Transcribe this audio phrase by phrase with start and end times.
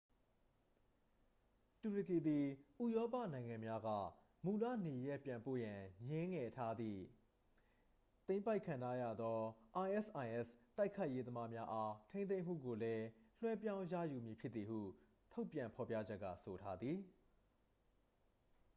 [1.81, 2.45] တူရကီသည်
[2.83, 3.89] ဥရောပနိုင်ငံများက
[4.45, 7.01] မူလနေရပ်ပြန်ပို့ရန် ငြင်းငယ်ထားသည့်
[8.27, 9.39] သိမ်းပိုက်ခံထားရသော
[9.85, 13.05] isis တိုက်ခိုက်ရေးသမားများအား ထိန်းသိမ်းမှုကိုလည်း
[13.41, 14.79] လွှဲပြောင်းရယူမည်ဖြစ်သည်ဟု
[15.31, 16.97] ထုတ်ပြန်ဖော်ပြချက်က ဆိုထားသည်